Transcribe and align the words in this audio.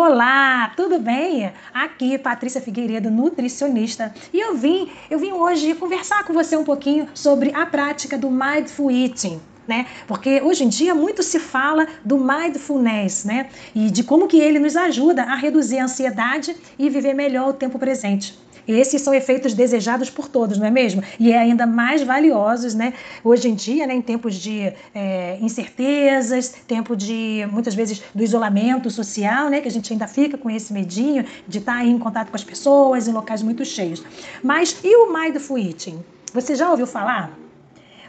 Olá, 0.00 0.72
tudo 0.76 1.00
bem? 1.00 1.52
Aqui 1.74 2.16
Patrícia 2.16 2.60
Figueiredo, 2.60 3.10
nutricionista, 3.10 4.14
e 4.32 4.38
eu 4.38 4.54
vim, 4.56 4.88
eu 5.10 5.18
vim 5.18 5.32
hoje 5.32 5.74
conversar 5.74 6.22
com 6.22 6.32
você 6.32 6.56
um 6.56 6.62
pouquinho 6.62 7.08
sobre 7.12 7.52
a 7.52 7.66
prática 7.66 8.16
do 8.16 8.30
mindful 8.30 8.92
eating. 8.92 9.40
Né? 9.68 9.86
Porque 10.06 10.40
hoje 10.40 10.64
em 10.64 10.68
dia 10.68 10.94
muito 10.94 11.22
se 11.22 11.38
fala 11.38 11.86
do 12.02 12.16
mindfulness, 12.16 13.26
né? 13.26 13.50
E 13.74 13.90
de 13.90 14.02
como 14.02 14.26
que 14.26 14.40
ele 14.40 14.58
nos 14.58 14.74
ajuda 14.74 15.24
a 15.24 15.34
reduzir 15.34 15.78
a 15.78 15.84
ansiedade 15.84 16.56
e 16.78 16.88
viver 16.88 17.12
melhor 17.12 17.50
o 17.50 17.52
tempo 17.52 17.78
presente. 17.78 18.34
Esses 18.68 19.00
são 19.00 19.14
efeitos 19.14 19.54
desejados 19.54 20.10
por 20.10 20.28
todos, 20.28 20.58
não 20.58 20.66
é 20.66 20.70
mesmo? 20.70 21.02
E 21.18 21.32
é 21.32 21.38
ainda 21.38 21.66
mais 21.66 22.02
valiosos, 22.02 22.74
né? 22.74 22.92
Hoje 23.24 23.48
em 23.48 23.54
dia, 23.54 23.86
né, 23.86 23.94
em 23.94 24.02
tempos 24.02 24.34
de 24.34 24.70
é, 24.94 25.38
incertezas, 25.40 26.50
tempo 26.66 26.94
de 26.94 27.48
muitas 27.50 27.74
vezes 27.74 28.02
do 28.14 28.22
isolamento 28.22 28.90
social, 28.90 29.48
né, 29.48 29.62
que 29.62 29.68
a 29.68 29.70
gente 29.70 29.90
ainda 29.90 30.06
fica 30.06 30.36
com 30.36 30.50
esse 30.50 30.70
medinho 30.70 31.24
de 31.46 31.58
estar 31.58 31.82
em 31.82 31.98
contato 31.98 32.28
com 32.28 32.36
as 32.36 32.44
pessoas 32.44 33.08
em 33.08 33.12
locais 33.12 33.42
muito 33.42 33.64
cheios. 33.64 34.02
Mas 34.42 34.78
e 34.84 34.94
o 34.96 35.10
mindful 35.10 35.58
eating? 35.58 36.04
Você 36.34 36.54
já 36.54 36.70
ouviu 36.70 36.86
falar? 36.86 37.47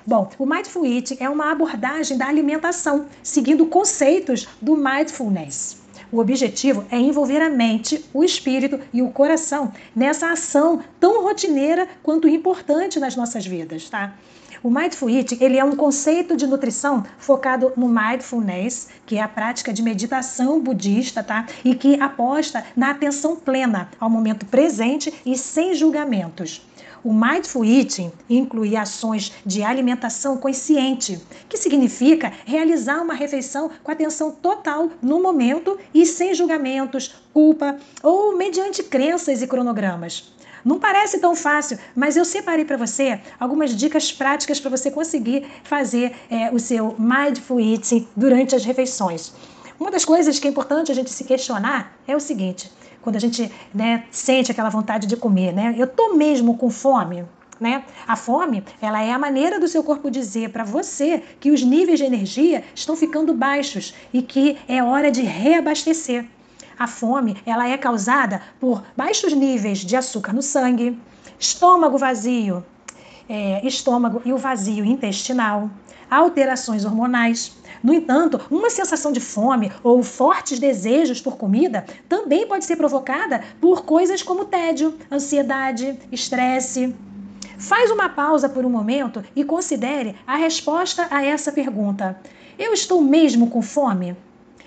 Bom, 0.06 0.30
o 0.40 0.46
Mindful 0.46 0.86
Eating 0.86 1.18
é 1.20 1.30
uma 1.30 1.52
abordagem 1.52 2.18
da 2.18 2.28
alimentação, 2.28 3.06
seguindo 3.22 3.66
conceitos 3.66 4.48
do 4.62 4.76
mindfulness. 4.76 5.78
O 6.12 6.20
objetivo 6.20 6.86
é 6.90 6.98
envolver 6.98 7.42
a 7.42 7.50
mente, 7.50 8.04
o 8.14 8.24
espírito 8.24 8.80
e 8.92 9.02
o 9.02 9.12
coração 9.12 9.72
nessa 9.96 10.32
ação 10.32 10.82
tão 11.00 11.22
rotineira 11.22 11.88
quanto 12.02 12.28
importante 12.28 13.00
nas 13.00 13.16
nossas 13.16 13.46
vidas, 13.46 13.90
tá? 13.90 14.16
O 14.64 14.70
Mindful 14.70 15.10
Eating 15.10 15.38
ele 15.40 15.58
é 15.58 15.64
um 15.64 15.76
conceito 15.76 16.36
de 16.36 16.46
nutrição 16.48 17.06
focado 17.18 17.72
no 17.78 17.88
mindfulness, 17.88 18.90
que 19.06 19.18
é 19.18 19.22
a 19.22 19.28
prática 19.28 19.72
de 19.72 19.82
meditação 19.82 20.60
budista, 20.60 21.24
tá? 21.24 21.46
E 21.64 21.76
que 21.76 22.02
aposta 22.02 22.66
na 22.76 22.90
atenção 22.90 23.36
plena 23.36 23.90
ao 24.00 24.10
momento 24.10 24.46
presente 24.46 25.14
e 25.26 25.38
sem 25.38 25.74
julgamentos. 25.76 26.62
O 27.04 27.14
Mindful 27.14 27.64
Eating 27.64 28.12
inclui 28.30 28.76
ações 28.76 29.32
de 29.46 29.64
alimentação 29.64 30.38
consciente, 30.38 31.20
que 31.48 31.58
significa 31.58 32.34
realizar 32.46 33.02
uma 33.02 33.14
refeição 33.14 33.72
com 33.82 33.92
atenção 33.92 34.32
total 34.32 34.90
no 35.02 35.22
momento 35.22 35.80
e 35.94 36.06
sem 36.06 36.34
julgamentos, 36.34 37.16
culpa 37.34 37.78
ou 38.04 38.36
mediante 38.36 38.84
crenças 38.84 39.42
e 39.42 39.48
cronogramas. 39.48 40.34
Não 40.66 40.78
parece 40.78 41.20
tão 41.20 41.36
fácil, 41.36 41.80
mas 41.96 42.18
eu 42.18 42.26
separei 42.26 42.66
para 42.66 42.76
você 42.76 43.22
algumas 43.40 43.74
dicas 43.74 44.12
práticas 44.12 44.60
para 44.60 44.70
você 44.70 44.92
conseguir 44.92 45.48
fazer 45.64 46.14
é, 46.30 46.52
o 46.52 46.60
seu 46.60 46.96
mindful 47.00 47.62
eating 47.62 48.06
durante 48.14 48.56
as 48.56 48.66
refeições. 48.66 49.32
Uma 49.80 49.90
das 49.90 50.04
coisas 50.04 50.38
que 50.38 50.48
é 50.48 50.52
importante 50.52 50.92
a 50.92 50.96
gente 50.96 51.10
se 51.10 51.24
questionar 51.24 51.98
é 52.06 52.14
o 52.14 52.20
seguinte: 52.20 52.70
quando 53.02 53.16
a 53.16 53.20
gente 53.20 53.52
né, 53.74 54.06
sente 54.12 54.52
aquela 54.52 54.70
vontade 54.70 55.08
de 55.08 55.16
comer, 55.16 55.54
né? 55.54 55.76
Eu 55.78 55.88
tô 55.88 56.14
mesmo 56.14 56.58
com 56.58 56.70
fome. 56.70 57.26
Né? 57.60 57.84
A 58.08 58.16
fome, 58.16 58.64
ela 58.82 59.04
é 59.04 59.12
a 59.12 59.20
maneira 59.20 59.60
do 59.60 59.68
seu 59.68 59.84
corpo 59.84 60.10
dizer 60.10 60.50
para 60.50 60.64
você 60.64 61.22
que 61.42 61.52
os 61.52 61.62
níveis 61.62 62.00
de 62.00 62.06
energia 62.06 62.64
estão 62.74 62.96
ficando 62.96 63.34
baixos 63.34 63.94
e 64.14 64.22
que 64.22 64.58
é 64.66 64.82
hora 64.82 65.12
de 65.12 65.22
reabastecer. 65.24 66.26
A 66.78 66.88
fome, 66.88 67.36
ela 67.46 67.68
é 67.68 67.78
causada 67.78 68.42
por 68.62 68.82
baixos 68.96 69.34
níveis 69.34 69.80
de 69.80 69.98
açúcar 69.98 70.32
no 70.32 70.42
sangue, 70.42 70.98
estômago 71.38 71.98
vazio, 71.98 72.64
é, 73.30 73.66
estômago 73.66 74.22
e 74.26 74.34
o 74.34 74.38
vazio 74.38 74.84
intestinal, 74.84 75.70
alterações 76.10 76.84
hormonais. 76.84 77.56
No 77.84 77.94
entanto, 77.94 78.42
uma 78.50 78.70
sensação 78.70 79.12
de 79.12 79.20
fome 79.20 79.72
ou 79.84 80.02
fortes 80.02 80.60
desejos 80.60 81.22
por 81.22 81.38
comida 81.38 81.86
também 82.10 82.48
pode 82.48 82.66
ser 82.66 82.76
provocada 82.76 83.44
por 83.62 83.86
coisas 83.86 84.24
como 84.24 84.46
tédio, 84.46 84.98
ansiedade, 85.12 85.98
estresse. 86.12 86.96
Faz 87.58 87.92
uma 87.92 88.10
pausa 88.10 88.50
por 88.50 88.66
um 88.66 88.70
momento 88.70 89.24
e 89.36 89.44
considere 89.44 90.16
a 90.26 90.36
resposta 90.36 91.08
a 91.12 91.24
essa 91.24 91.52
pergunta: 91.52 92.20
Eu 92.58 92.74
estou 92.74 93.02
mesmo 93.02 93.48
com 93.48 93.62
fome? 93.62 94.18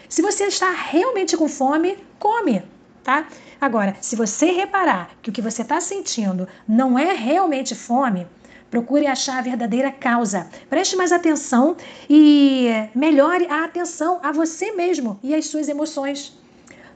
Se 0.09 0.23
você 0.23 0.45
está 0.45 0.71
realmente 0.71 1.37
com 1.37 1.49
fome, 1.49 1.97
come, 2.19 2.63
tá? 3.03 3.27
Agora, 3.59 3.97
se 4.01 4.15
você 4.15 4.51
reparar 4.51 5.11
que 5.23 5.31
o 5.31 5.33
que 5.33 5.41
você 5.41 5.63
está 5.63 5.81
sentindo 5.81 6.47
não 6.69 6.99
é 6.99 7.15
realmente 7.15 7.75
fome, 7.75 8.27
Procure 8.73 9.07
achar 9.07 9.39
a 9.39 9.43
verdadeira 9.43 9.93
causa. 9.93 10.49
Preste 10.71 10.97
mais 10.97 11.13
atenção 11.13 11.77
e 12.09 12.71
melhore 12.95 13.47
a 13.51 13.65
atenção 13.65 14.19
a 14.23 14.33
você 14.33 14.73
mesmo 14.73 15.21
e 15.23 15.35
às 15.35 15.45
suas 15.45 15.69
emoções. 15.69 16.35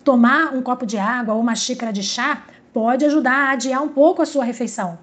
Tomar 0.03 0.54
um 0.54 0.62
copo 0.62 0.87
de 0.87 0.97
água 0.97 1.34
ou 1.34 1.41
uma 1.42 1.54
xícara 1.54 1.92
de 1.92 2.03
chá 2.03 2.44
pode 2.72 3.04
ajudar 3.04 3.48
a 3.48 3.50
adiar 3.50 3.82
um 3.82 3.88
pouco 3.88 4.22
a 4.22 4.25
sua 4.25 4.42
refeição. 4.42 4.98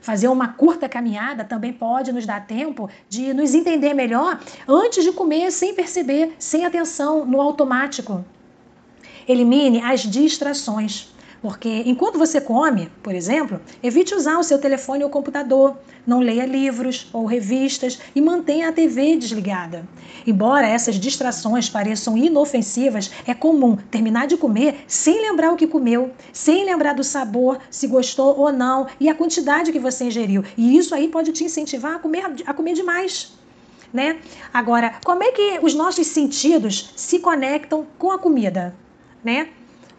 Fazer 0.00 0.28
uma 0.28 0.48
curta 0.48 0.88
caminhada 0.88 1.44
também 1.44 1.74
pode 1.74 2.10
nos 2.10 2.24
dar 2.24 2.46
tempo 2.46 2.88
de 3.06 3.34
nos 3.34 3.54
entender 3.54 3.92
melhor 3.92 4.40
antes 4.66 5.04
de 5.04 5.12
comer 5.12 5.50
sem 5.52 5.74
perceber, 5.74 6.36
sem 6.38 6.64
atenção, 6.64 7.26
no 7.26 7.38
automático. 7.38 8.24
Elimine 9.28 9.82
as 9.82 10.00
distrações. 10.00 11.14
Porque 11.44 11.82
enquanto 11.84 12.18
você 12.18 12.40
come, 12.40 12.90
por 13.02 13.14
exemplo, 13.14 13.60
evite 13.82 14.14
usar 14.14 14.38
o 14.38 14.42
seu 14.42 14.58
telefone 14.58 15.04
ou 15.04 15.10
computador, 15.10 15.76
não 16.06 16.20
leia 16.20 16.46
livros 16.46 17.06
ou 17.12 17.26
revistas 17.26 18.00
e 18.14 18.20
mantenha 18.22 18.70
a 18.70 18.72
TV 18.72 19.14
desligada. 19.14 19.86
Embora 20.26 20.66
essas 20.66 20.94
distrações 20.94 21.68
pareçam 21.68 22.16
inofensivas, 22.16 23.10
é 23.26 23.34
comum 23.34 23.76
terminar 23.76 24.26
de 24.26 24.38
comer 24.38 24.86
sem 24.86 25.20
lembrar 25.20 25.52
o 25.52 25.56
que 25.56 25.66
comeu, 25.66 26.12
sem 26.32 26.64
lembrar 26.64 26.94
do 26.94 27.04
sabor, 27.04 27.58
se 27.68 27.88
gostou 27.88 28.38
ou 28.38 28.50
não 28.50 28.86
e 28.98 29.10
a 29.10 29.14
quantidade 29.14 29.70
que 29.70 29.78
você 29.78 30.04
ingeriu. 30.04 30.42
E 30.56 30.78
isso 30.78 30.94
aí 30.94 31.08
pode 31.08 31.30
te 31.30 31.44
incentivar 31.44 31.96
a 31.96 31.98
comer, 31.98 32.24
a 32.46 32.54
comer 32.54 32.72
demais. 32.72 33.34
Né? 33.92 34.18
Agora, 34.50 34.94
como 35.04 35.22
é 35.22 35.30
que 35.30 35.58
os 35.60 35.74
nossos 35.74 36.06
sentidos 36.06 36.94
se 36.96 37.18
conectam 37.18 37.86
com 37.98 38.10
a 38.10 38.18
comida? 38.18 38.74
Né? 39.22 39.48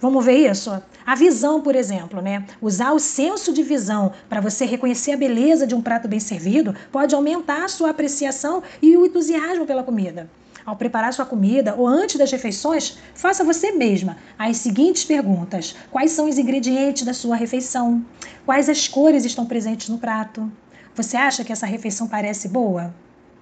Vamos 0.02 0.26
ver 0.26 0.50
isso? 0.50 0.72
A 1.06 1.16
visão, 1.16 1.62
por 1.62 1.76
exemplo, 1.76 2.22
né? 2.22 2.46
Usar 2.62 2.92
o 2.92 3.00
senso 3.00 3.54
de 3.54 3.64
visão 3.64 4.12
para 4.28 4.42
você 4.42 4.66
reconhecer 4.66 5.14
a 5.14 5.18
beleza 5.18 5.66
de 5.66 5.74
um 5.74 5.82
prato 5.82 6.08
bem 6.08 6.20
servido 6.20 6.76
pode 6.92 7.16
aumentar 7.16 7.64
a 7.64 7.70
sua 7.70 7.92
apreciação 7.92 8.62
e 8.82 8.98
o 8.98 9.06
entusiasmo 9.06 9.66
pela 9.66 9.84
comida. 9.84 10.30
Ao 10.66 10.76
preparar 10.76 11.14
sua 11.14 11.26
comida 11.26 11.76
ou 11.76 11.88
antes 11.88 12.18
das 12.18 12.32
refeições, 12.32 12.98
faça 13.14 13.44
você 13.44 13.72
mesma 13.72 14.18
as 14.38 14.58
seguintes 14.58 15.06
perguntas: 15.06 15.76
Quais 15.92 16.12
são 16.12 16.28
os 16.28 16.40
ingredientes 16.40 17.04
da 17.04 17.14
sua 17.14 17.36
refeição? 17.36 18.04
Quais 18.46 18.68
as 18.68 18.88
cores 18.88 19.26
estão 19.26 19.46
presentes 19.46 19.90
no 19.90 20.00
prato? 20.00 20.52
Você 20.96 21.16
acha 21.16 21.44
que 21.44 21.54
essa 21.54 21.68
refeição 21.68 22.08
parece 22.08 22.48
boa? 22.48 22.94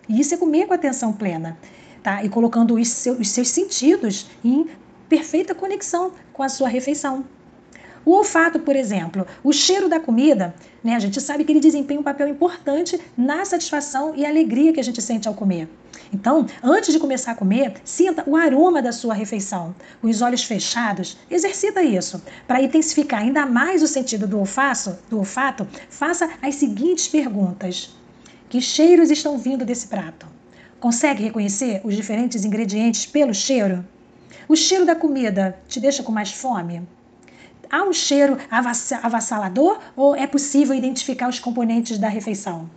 E 0.09 0.19
isso 0.19 0.33
é 0.33 0.37
comer 0.37 0.67
com 0.67 0.73
atenção 0.73 1.13
plena. 1.13 1.57
Tá? 2.01 2.21
E 2.21 2.27
colocando 2.27 2.75
os 2.75 2.89
seus, 2.89 3.19
os 3.19 3.29
seus 3.29 3.47
sentidos 3.47 4.27
em 4.43 4.67
perfeita 5.07 5.55
conexão 5.55 6.11
com 6.31 6.43
a 6.43 6.49
sua 6.49 6.67
refeição. 6.67 7.25
O 8.05 8.11
olfato, 8.11 8.59
por 8.59 8.75
exemplo, 8.75 9.25
o 9.41 9.53
cheiro 9.53 9.87
da 9.87 9.97
comida, 9.97 10.53
né, 10.83 10.93
a 10.93 10.99
gente 10.99 11.21
sabe 11.21 11.45
que 11.45 11.51
ele 11.53 11.61
desempenha 11.61 11.99
um 11.99 12.03
papel 12.03 12.27
importante 12.27 12.99
na 13.15 13.45
satisfação 13.45 14.13
e 14.13 14.25
alegria 14.25 14.73
que 14.73 14.79
a 14.79 14.83
gente 14.83 15.01
sente 15.01 15.25
ao 15.25 15.33
comer. 15.33 15.69
Então, 16.13 16.45
antes 16.61 16.91
de 16.93 16.99
começar 16.99 17.31
a 17.31 17.35
comer, 17.35 17.75
sinta 17.85 18.23
o 18.27 18.35
aroma 18.35 18.81
da 18.81 18.91
sua 18.91 19.13
refeição. 19.13 19.73
Com 20.01 20.09
os 20.09 20.21
olhos 20.21 20.43
fechados, 20.43 21.17
exercita 21.31 21.81
isso. 21.81 22.21
Para 22.45 22.61
intensificar 22.61 23.21
ainda 23.21 23.45
mais 23.45 23.81
o 23.81 23.87
sentido 23.87 24.27
do 24.27 24.37
olfato, 24.37 24.97
do 25.09 25.19
olfato, 25.19 25.65
faça 25.89 26.29
as 26.41 26.55
seguintes 26.55 27.07
perguntas: 27.07 27.95
Que 28.49 28.59
cheiros 28.59 29.09
estão 29.09 29.37
vindo 29.37 29.63
desse 29.63 29.87
prato? 29.87 30.27
Consegue 30.79 31.23
reconhecer 31.23 31.79
os 31.85 31.95
diferentes 31.95 32.43
ingredientes 32.43 33.05
pelo 33.05 33.33
cheiro? 33.33 33.85
O 34.47 34.55
cheiro 34.55 34.85
da 34.85 34.95
comida 34.95 35.57
te 35.67 35.79
deixa 35.79 36.03
com 36.03 36.11
mais 36.11 36.31
fome? 36.31 36.81
Há 37.69 37.83
um 37.83 37.93
cheiro 37.93 38.37
avassalador 38.51 39.79
ou 39.95 40.15
é 40.15 40.27
possível 40.27 40.75
identificar 40.75 41.27
os 41.27 41.39
componentes 41.39 41.97
da 41.97 42.07
refeição? 42.07 42.69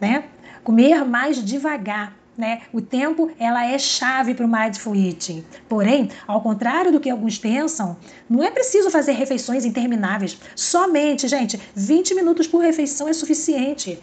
Né? 0.00 0.24
Comer 0.64 1.04
mais 1.04 1.44
devagar. 1.44 2.16
Né? 2.36 2.62
O 2.72 2.80
tempo 2.80 3.30
ela 3.38 3.66
é 3.66 3.78
chave 3.78 4.34
para 4.34 4.46
o 4.46 4.50
mindful 4.50 4.96
eating. 4.96 5.44
Porém, 5.68 6.08
ao 6.26 6.40
contrário 6.40 6.90
do 6.90 6.98
que 6.98 7.10
alguns 7.10 7.38
pensam, 7.38 7.96
não 8.28 8.42
é 8.42 8.50
preciso 8.50 8.90
fazer 8.90 9.12
refeições 9.12 9.64
intermináveis. 9.64 10.38
Somente, 10.56 11.28
gente, 11.28 11.60
20 11.74 12.14
minutos 12.14 12.46
por 12.46 12.62
refeição 12.62 13.06
é 13.08 13.12
suficiente. 13.12 14.02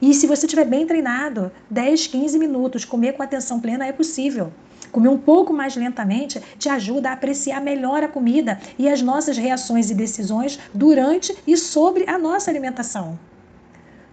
E 0.00 0.14
se 0.14 0.26
você 0.26 0.46
estiver 0.46 0.66
bem 0.66 0.86
treinado, 0.86 1.50
10, 1.70 2.06
15 2.08 2.38
minutos, 2.38 2.84
comer 2.84 3.14
com 3.14 3.22
atenção 3.22 3.58
plena 3.58 3.86
é 3.86 3.92
possível. 3.92 4.52
Comer 4.90 5.08
um 5.08 5.18
pouco 5.18 5.52
mais 5.52 5.76
lentamente 5.76 6.40
te 6.58 6.68
ajuda 6.68 7.10
a 7.10 7.12
apreciar 7.12 7.60
melhor 7.60 8.02
a 8.02 8.08
comida 8.08 8.58
e 8.78 8.88
as 8.88 9.02
nossas 9.02 9.36
reações 9.36 9.90
e 9.90 9.94
decisões 9.94 10.58
durante 10.72 11.36
e 11.46 11.56
sobre 11.56 12.08
a 12.08 12.18
nossa 12.18 12.50
alimentação. 12.50 13.18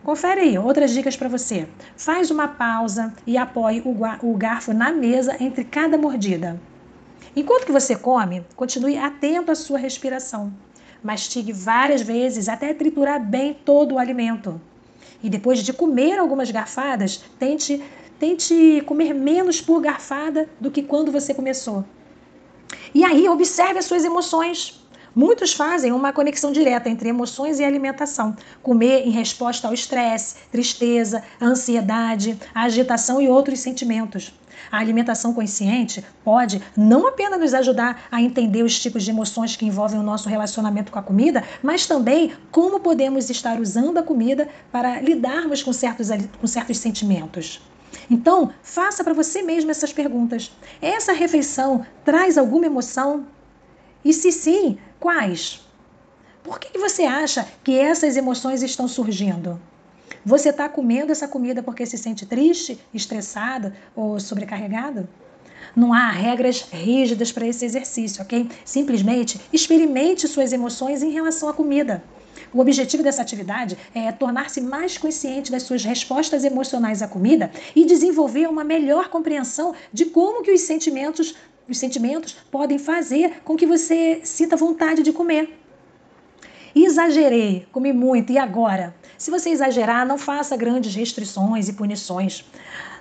Confere 0.04 0.42
aí, 0.42 0.58
outras 0.58 0.92
dicas 0.92 1.18
para 1.18 1.28
você. 1.28 1.68
Faz 1.98 2.30
uma 2.30 2.48
pausa 2.48 3.12
e 3.26 3.38
apoie 3.38 3.82
o 3.84 4.38
garfo 4.38 4.72
na 4.72 4.92
mesa 4.92 5.36
entre 5.40 5.64
cada 5.64 5.98
mordida. 5.98 6.62
Enquanto 7.36 7.66
que 7.66 7.72
você 7.72 7.96
come, 7.96 8.46
continue 8.56 8.98
atento 8.98 9.52
à 9.52 9.56
sua 9.56 9.80
respiração. 9.80 10.54
Mastigue 11.04 11.52
várias 11.52 12.02
vezes 12.02 12.48
até 12.48 12.74
triturar 12.74 13.20
bem 13.20 13.54
todo 13.54 13.96
o 13.96 14.00
alimento. 14.00 14.62
E 15.24 15.30
depois 15.30 15.60
de 15.60 15.74
comer 15.74 16.18
algumas 16.18 16.52
garfadas, 16.52 17.24
tente, 17.40 17.84
tente 18.20 18.84
comer 18.86 19.14
menos 19.14 19.62
por 19.62 19.82
garfada 19.82 20.50
do 20.60 20.72
que 20.72 20.84
quando 20.84 21.12
você 21.12 21.34
começou. 21.34 21.86
E 22.94 23.04
aí, 23.04 23.28
observe 23.28 23.80
as 23.80 23.86
suas 23.86 24.06
emoções. 24.06 24.82
Muitos 25.16 25.54
fazem 25.54 25.94
uma 25.94 26.12
conexão 26.12 26.52
direta 26.52 26.90
entre 26.90 27.08
emoções 27.08 27.60
e 27.60 27.64
alimentação. 27.64 28.36
Comer 28.62 29.08
em 29.08 29.12
resposta 29.12 29.66
ao 29.66 29.74
estresse, 29.74 30.36
tristeza, 30.52 31.24
ansiedade, 31.42 32.38
agitação 32.54 33.22
e 33.22 33.30
outros 33.30 33.60
sentimentos. 33.60 34.34
A 34.70 34.78
alimentação 34.78 35.34
consciente 35.34 36.04
pode 36.24 36.62
não 36.76 37.08
apenas 37.08 37.40
nos 37.40 37.54
ajudar 37.54 38.08
a 38.12 38.22
entender 38.22 38.64
os 38.64 38.78
tipos 38.78 39.04
de 39.04 39.12
emoções 39.12 39.56
que 39.56 39.66
envolvem 39.66 40.00
o 40.00 40.04
nosso 40.04 40.28
relacionamento 40.28 40.92
com 40.92 41.00
a 41.00 41.04
comida, 41.04 41.44
mas 41.64 41.86
também 41.86 42.34
como 42.52 42.82
podemos 42.82 43.30
estar 43.30 43.60
usando 43.60 43.98
a 43.98 44.04
comida 44.04 44.50
para 44.70 45.00
lidarmos 45.00 45.64
com 45.64 45.72
certos, 45.72 46.10
com 46.42 46.48
certos 46.48 46.78
sentimentos. 46.78 47.62
Então, 48.10 48.52
faça 48.62 49.04
para 49.04 49.14
você 49.14 49.42
mesmo 49.42 49.72
essas 49.72 49.94
perguntas. 49.94 50.52
Essa 50.82 51.14
refeição 51.14 51.86
traz 52.04 52.38
alguma 52.38 52.66
emoção? 52.66 53.28
E 54.04 54.14
se 54.14 54.32
sim, 54.32 54.78
quais? 55.00 55.62
Por 56.44 56.60
que 56.60 56.78
você 56.78 57.04
acha 57.04 57.48
que 57.64 57.78
essas 57.78 58.16
emoções 58.16 58.62
estão 58.62 58.88
surgindo? 58.88 59.60
Você 60.24 60.50
está 60.50 60.70
comendo 60.70 61.12
essa 61.12 61.28
comida 61.28 61.64
porque 61.64 61.86
se 61.86 61.98
sente 61.98 62.26
triste, 62.26 62.80
estressado 62.94 63.74
ou 63.96 64.20
sobrecarregado? 64.20 65.08
Não 65.76 65.94
há 65.94 66.10
regras 66.10 66.62
rígidas 66.72 67.32
para 67.32 67.48
esse 67.48 67.66
exercício, 67.66 68.22
ok? 68.22 68.50
Simplesmente 68.64 69.42
experimente 69.52 70.28
suas 70.28 70.54
emoções 70.54 71.04
em 71.04 71.12
relação 71.12 71.50
à 71.50 71.54
comida. 71.54 72.04
O 72.56 72.62
objetivo 72.62 73.04
dessa 73.04 73.22
atividade 73.22 73.78
é 73.94 74.10
tornar-se 74.14 74.62
mais 74.62 74.98
consciente 74.98 75.52
das 75.52 75.64
suas 75.64 75.84
respostas 75.84 76.46
emocionais 76.46 77.02
à 77.02 77.08
comida 77.08 77.52
e 77.76 77.84
desenvolver 77.84 78.48
uma 78.48 78.64
melhor 78.64 79.10
compreensão 79.10 79.76
de 79.92 80.06
como 80.06 80.42
que 80.42 80.54
os 80.54 80.62
sentimentos, 80.62 81.36
os 81.68 81.78
sentimentos 81.78 82.32
podem 82.50 82.80
fazer 82.80 83.42
com 83.44 83.58
que 83.58 83.66
você 83.66 84.22
sinta 84.24 84.56
vontade 84.56 85.04
de 85.04 85.12
comer. 85.12 85.65
Exagerei, 86.76 87.66
comi 87.72 87.94
muito, 87.94 88.34
e 88.34 88.38
agora? 88.38 88.94
Se 89.18 89.32
você 89.32 89.50
exagerar, 89.50 90.06
não 90.06 90.18
faça 90.18 90.58
grandes 90.58 90.94
restrições 90.94 91.70
e 91.70 91.74
punições. 91.74 92.44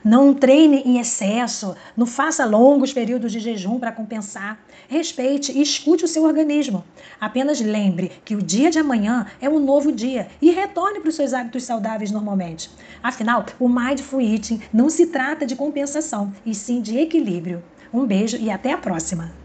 Não 0.05 0.33
treine 0.33 0.83
em 0.87 1.01
excesso, 1.01 1.75
não 1.97 2.07
faça 2.07 2.45
longos 2.45 2.93
períodos 2.93 3.33
de 3.33 3.41
jejum 3.41 3.81
para 3.81 3.91
compensar. 3.91 4.61
Respeite 4.87 5.51
e 5.51 5.61
escute 5.61 6.05
o 6.05 6.09
seu 6.09 6.23
organismo. 6.23 6.85
Apenas 7.21 7.61
lembre 7.61 8.13
que 8.25 8.37
o 8.37 8.43
dia 8.43 8.71
de 8.71 8.79
amanhã 8.79 9.27
é 9.41 9.49
um 9.49 9.59
novo 9.59 9.91
dia 9.91 10.29
e 10.41 10.53
retorne 10.53 11.01
para 11.01 11.09
os 11.09 11.17
seus 11.17 11.35
hábitos 11.35 11.65
saudáveis 11.65 12.13
normalmente. 12.13 12.71
Afinal, 13.03 13.45
o 13.59 13.69
Mindful 13.69 14.21
Eating 14.21 14.63
não 14.73 14.89
se 14.89 15.07
trata 15.07 15.45
de 15.45 15.57
compensação, 15.57 16.33
e 16.47 16.55
sim 16.55 16.81
de 16.81 16.97
equilíbrio. 16.97 17.61
Um 17.93 18.07
beijo 18.07 18.37
e 18.37 18.53
até 18.53 18.73
a 18.73 18.79
próxima! 18.79 19.44